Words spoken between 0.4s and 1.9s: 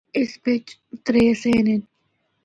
بچ ترّے صحن ہن۔